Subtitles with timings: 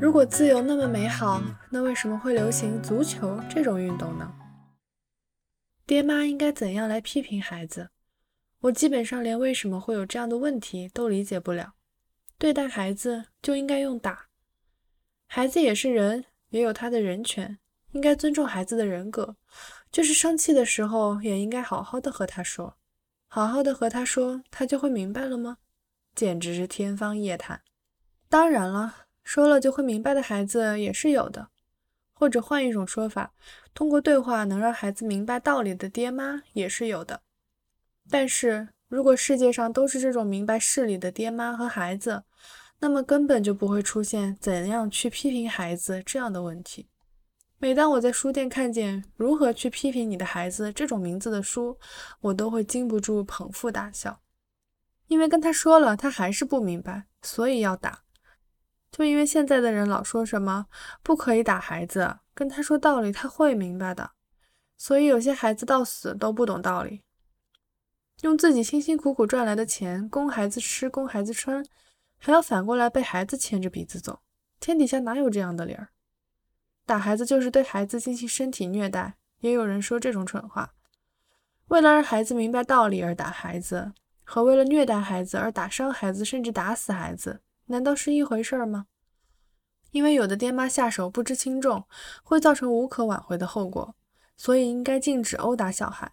[0.00, 4.32] 如果自由那么美好，那为什么会流行足球这种运动呢？
[5.84, 7.90] 爹妈应该怎样来批评孩子？
[8.60, 11.74] 我基本上连为什么会有这样的问题都理解不了。
[12.38, 14.26] 对待孩子就应该用打，
[15.26, 17.58] 孩子也是人，也有他的人权，
[17.90, 19.34] 应该尊重孩子的人格。
[19.90, 22.76] 就是生气的时候，也应该好好的和他说，
[23.26, 25.58] 好好的和他说，他就会明白了吗？
[26.14, 27.62] 简直是天方夜谭。
[28.28, 31.50] 当然了，说了就会明白的孩子也是有的，
[32.14, 33.34] 或者换一种说法，
[33.74, 37.20] 通过对话能让孩子明白道理的爹妈也是有的。
[38.08, 42.22] 但是如果世界上都是这种明白事理的爹妈和孩子，
[42.78, 46.88] 那么根本就不会出现怎样去批评孩子这样的问题。
[47.58, 51.78] 每当我在书店看见“如何去批评你的孩子”这种名字的书，
[52.22, 54.22] 我都会禁不住捧腹大笑，
[55.08, 58.04] 因为跟他说了，他还是不明白，所以要打。
[58.90, 60.66] 就因为现在的人老说什么
[61.02, 64.12] 不可以打孩子，跟他说道理他会明白的，
[64.76, 67.02] 所以有些孩子到死都不懂道理，
[68.22, 71.64] 用自己辛辛苦苦赚来的钱供孩子吃、供孩子穿，
[72.18, 74.20] 还要反过来被孩子牵着鼻子走，
[74.58, 75.88] 天底下哪有这样的理儿？
[76.86, 80.72] 打孩子就是对孩子进行身体虐待，也有人说这种蠢话。
[81.66, 83.92] 为了让孩子明白道理而打孩子，
[84.24, 88.86] 和为了虐待孩子而打伤孩子，甚至打死孩子，难道是一回事儿吗？
[89.92, 91.86] 因为有的爹妈下手不知轻重，
[92.22, 93.94] 会造成无可挽回的后果，
[94.36, 96.12] 所以应该禁止殴打小孩。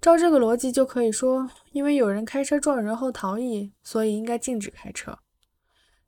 [0.00, 5.18] 照这个逻辑，就可以说，因为有人开车撞人后逃逸，所以应该禁止开车。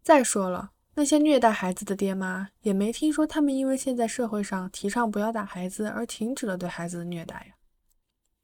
[0.02, 0.70] 再说了。
[0.94, 7.54] 那些虐待孩子的爹妈也没听说他们因为现在社会上提倡不要打孩子而停止了对孩子的虐待呀。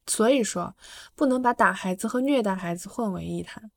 [0.07, 0.75] 所以说，
[1.15, 3.69] 不能把打孩子和虐待孩子混为一谈。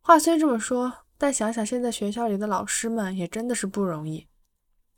[0.00, 4.26] 话虽这么说，但想想现在学校里的老师们也真的是不容易。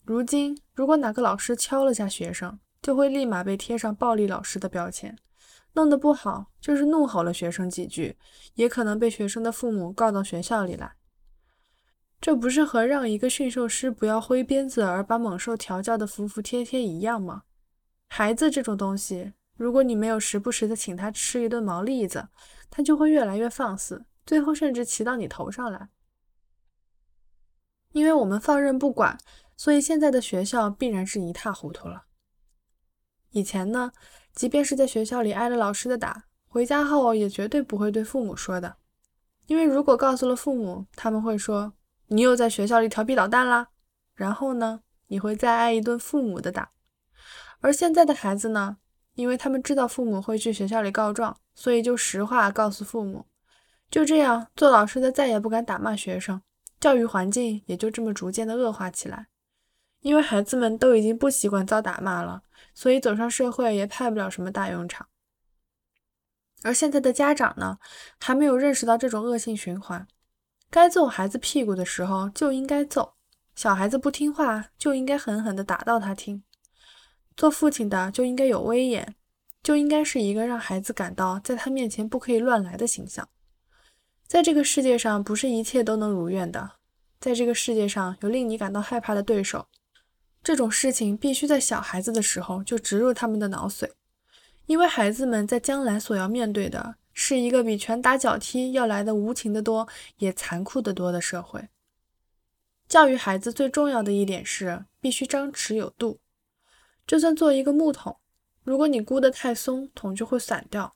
[0.04, 5.18] 如今，如果哪个老师敲了下学生，就会立马被贴上暴力老师的标签，
[5.72, 8.16] 弄得不好就是怒吼了学生几句，
[8.54, 10.92] 也可能被学生的父母告到学校里来。
[12.20, 17.42] 这不是和让一个驯兽师不要挥鞭子而把猛兽调教的服服帖帖一样吗？
[18.06, 22.28] 孩子这种东西，如果你没有时不时的请他吃一顿毛栗子，
[22.70, 25.88] 他就会越来越放肆，最后甚至骑到你头上来。
[27.92, 29.16] 因为我们放任不管，
[29.56, 32.04] 所以现在的学校必然是一塌糊涂了。
[33.30, 33.92] 以前呢，
[34.34, 38.76] 即便是在学校里挨了老师的打，回家后也绝对不会对父母说的，
[39.46, 41.72] 因为如果告诉了父母，他们会说。
[42.08, 43.68] 你又在学校里调皮捣蛋啦，
[44.14, 46.70] 然后呢，你会再挨一顿父母的打。
[47.60, 48.76] 而现在的孩子呢，
[49.14, 53.24] 因为他们知道父母会去学校里告状，所以就实话告诉父母。
[53.90, 56.42] 就这样，做老师的再也不敢打骂学生，
[56.82, 59.28] 教育环境也就这么逐渐的恶化起来。
[60.00, 62.42] 因为孩子们都已经不习惯遭打骂了，
[62.74, 65.06] 所以走上社会也派不了什么大用场。
[66.64, 67.78] 而现在的家长呢，
[68.18, 70.08] 还没有认识到这种恶性循环。
[70.68, 73.14] 该揍孩子屁股的时候就应该揍，
[73.54, 76.42] 小孩子不听话就应该狠狠地打到他听。
[77.36, 79.14] 做父亲的就应该有威严，
[79.62, 83.28] 就应该是一个让孩子感到在他面前不可以乱来的形象。
[84.32, 86.70] 在这个世界上，不是一切都能如愿的。
[87.20, 89.66] 在这个世界上有令你感到害怕的对手，
[90.42, 93.90] 这种事情必须在小孩子的时候就植入他们的脑髓，
[94.64, 96.94] 因为孩子们在将来所要面对的。
[97.12, 101.68] 是一个比拳打脚踢要来的无情的多，也残酷的多的社会。
[102.88, 106.20] 教育孩子最重要的一点是，必须张弛有度。
[107.06, 108.16] 就算做一个木桶，
[108.64, 110.94] 如果你箍得太松，桶就会散掉；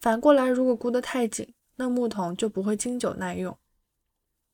[0.00, 3.58] 反过来，如果箍得太紧，那木桶就不会经久耐用。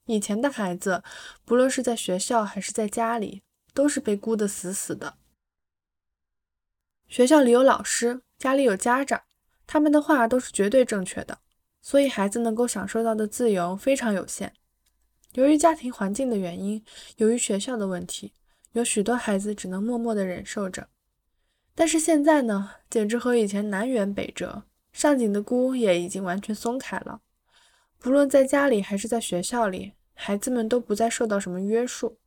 [0.07, 1.03] 以前的孩子，
[1.45, 3.43] 不论是在学校还是在家里，
[3.75, 5.19] 都是被箍得死死的。
[7.07, 9.25] 学校里有老师，家里有家长。
[9.67, 11.41] 他们的话都是绝对正确的，
[11.83, 14.55] 所以孩子能够享受到的自由非常有限。
[15.35, 16.83] 由于家庭环境的原因，
[17.19, 18.33] 由于学校的问题，
[18.73, 20.89] 有许多孩子只能默默地忍受着。
[21.75, 24.65] 但是现在呢，简直和以前南辕北辙，
[24.99, 27.21] 上紧的箍也已经完全松开了。
[28.01, 32.19] 不论在家里还是在学校里，孩子们都不再受到什么约束，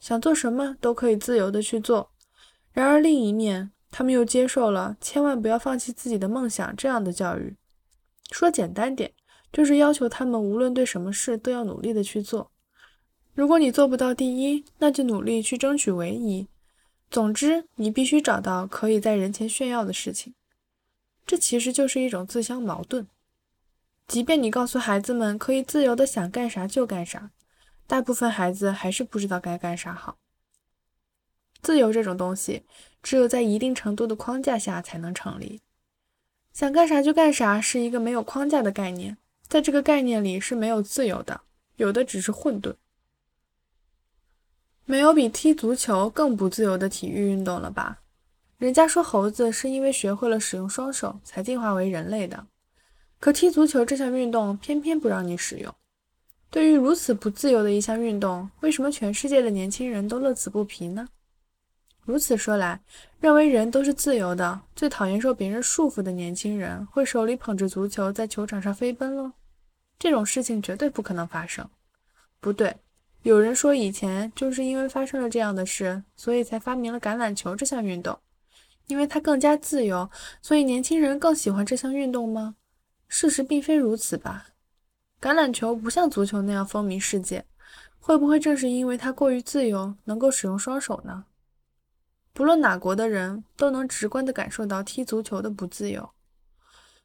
[0.00, 2.10] 想做什么都可以自由地去做。
[2.72, 7.54] 然而另一面，他们又接受了“千万不要放弃自己的梦想”这样的教育。
[8.32, 9.12] 说简单点，
[9.52, 12.50] 就是要求他们无论对什么事都要努力的去做。
[13.32, 16.48] 如果你做不到第一，那就努力去争取唯一。
[17.08, 20.34] 总之，你必须找到可以在人前炫耀的事情。
[21.28, 23.06] 这其实就是一种自相矛盾。
[24.06, 27.30] 即便你告诉孩子们可以自由的想干啥就干啥，
[27.86, 30.16] 大部分孩子还是不知道该干啥好。
[31.60, 32.64] 自由这种东西，
[33.02, 35.60] 只有在一定程度的框架下才能成立。
[36.54, 41.42] 想干啥就干啥是一个没有框架的概念，在这个概念里是没有自由的，
[41.76, 42.74] 有的只是混沌。
[44.86, 48.00] 没有比踢足球更不自由的体育运动了吧？
[48.58, 52.44] 人家说猴子是因为学会了使用双手才进化为人类的，
[53.20, 55.72] 可踢足球这项运动偏偏不让你使用。
[56.50, 61.06] 对于如此不自由的一项运动，为什么全世界的年轻人都乐此不疲呢？
[62.04, 62.80] 如此说来，
[63.20, 69.30] 认为人都是自由的、最讨厌受别人束缚的年轻人，会手里捧着足球在球场上飞奔喽？
[70.00, 71.68] 这种事情绝对不可能发生。
[72.40, 72.74] 不对，
[73.22, 78.18] 有人说以前就是因为发生了这样的事，所以才发明了橄榄球这项运动，
[78.88, 80.10] 因为它更加自由，
[80.42, 82.56] 所以年轻人更喜欢这项运动吗？
[83.06, 84.48] 事实并非如此吧。
[85.20, 87.44] 橄榄球不像足球那样风靡世界，
[87.98, 91.24] 会不会正是因为它过于自由，能够使用双手呢？
[92.32, 96.10] 不论哪国的人都能直观地感受到踢足球的不自由。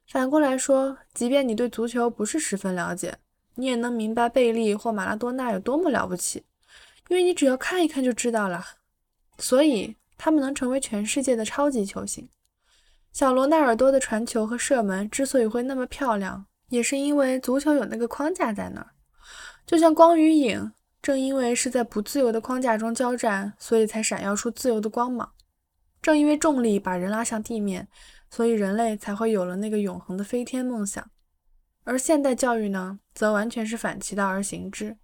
[0.06, 3.18] 反过来说，即便你对足球不是十分了解，
[3.56, 6.44] 你也能明白贝利或马拉多纳有多么了不起，
[7.08, 8.64] 因为你只要看一看就知道了。
[9.40, 12.30] 所以他们能成为全世界的超级球星。
[13.12, 18.92] 小罗纳尔多的传球和射门之所以会那么漂亮，也是因为足球有那个框架在那儿，
[19.66, 20.72] 就像光与影。
[21.02, 25.34] 正因为是在不自由的框架中交战，所以才闪耀出自由的光芒。
[26.02, 27.90] 正因为重力把人拉向地面，
[28.30, 31.06] 所以人类才会有了那个永恒的飞天梦想。
[31.84, 34.96] 而现代教育呢，则完全是反其道而行之。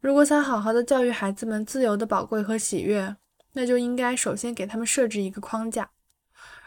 [0.00, 3.14] 如果想好好的教育孩子们自由的宝贵和喜悦，
[3.52, 5.90] 那就应该首先给他们设置一个框架。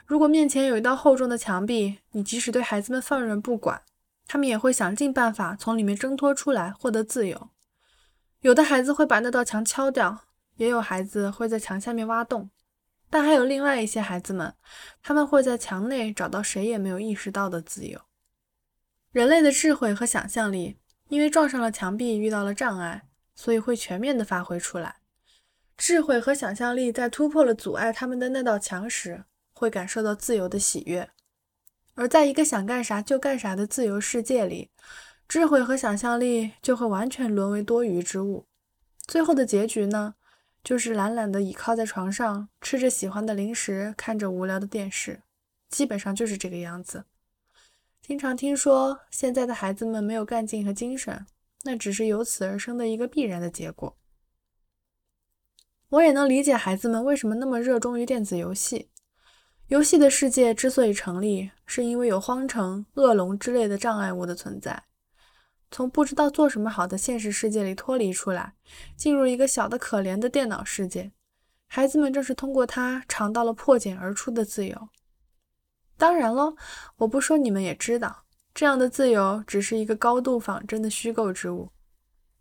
[0.05, 3.81] 如果面前有一道厚重的墙壁，你即使对孩子们放任不管，
[4.27, 7.49] 他们也会想尽办法从里面挣脱出来，获得自由。
[8.41, 10.25] 有的孩子会把那道墙敲掉，
[10.57, 12.49] 也有孩子会在墙下面挖洞，
[13.09, 14.53] 但还有另外一些孩子们，
[15.01, 18.01] 他们会在墙内找到谁也没有意识到的自由。
[19.11, 20.77] 人类的智慧和想象力，
[21.07, 23.03] 因为撞上了墙壁，遇到了障碍，
[23.33, 24.97] 所以会全面的发挥出来。
[25.85, 31.09] 智慧和想象力在突破了阻碍他们的那道墙时，会感受到自由的喜悦。
[31.95, 34.71] 而在一个想干啥就干啥的自由世界里。
[35.27, 38.45] 智慧和想象力就会完全沦为多余之物，
[39.05, 40.15] 最后的结局呢，
[40.63, 45.23] 就是懒懒地倚靠在床上，吃着喜欢的零食，看着无聊的电视，
[45.69, 47.03] 基本上就是这个样子。
[48.01, 51.25] 经常听说现在的孩子们没有干劲和精神，
[51.63, 53.97] 那只是由此而生的一个必然的结果。
[55.93, 58.89] 我也能理解孩子们为什么那么热衷于电子游戏。
[59.67, 64.85] 游戏的世界之所以成立，是因为有荒城、恶龙之类的障碍物的存在。
[65.69, 68.55] 从不知道做什么好的现实世界里脱离出来，
[68.97, 71.11] 进入一个小的可怜的电脑世界，
[71.67, 74.89] 孩子们正是通过它尝到了破茧而出的自由。
[75.95, 76.55] 当然喽，
[76.97, 78.25] 我不说你们也知道，
[78.55, 81.69] 这样的自由只是一个高度仿真的虚构之物。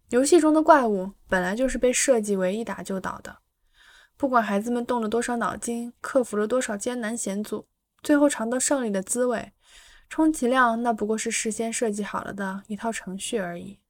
[0.08, 3.38] 游戏中的怪物本来就是被设计为一打就倒的，
[4.22, 7.66] 不管孩子们动了多少脑筋，克服了多少艰难险阻，
[8.04, 9.50] 最后尝到胜利的滋味。
[10.08, 13.80] 充其量，那不过是事先设计好了的一套程序而已。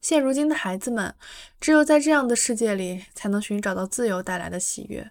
[0.00, 1.14] 现如今的孩子们，
[1.60, 5.10] 只有在这样的世界里，才能寻找到自由带来的喜悦。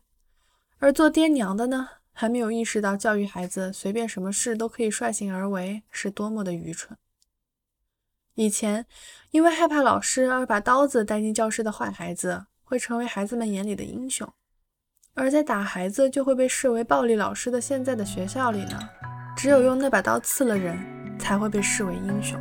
[0.79, 6.97] 而做爹娘的呢，还没有意识到教育孩子随便什么事都可以率性而为是多么的愚蠢。
[8.33, 8.87] 以前，
[9.29, 14.25] 因为害怕老师而把刀子带进教室的坏孩子，会成为孩子们眼里的英雄；
[15.13, 18.79] 而在打孩子就会被视为暴力老师的现在的学校里呢？
[19.35, 20.77] 只有用那把刀刺了人，
[21.19, 22.39] 才会被视为英雄。